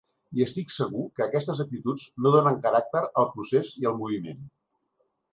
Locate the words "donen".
2.35-2.57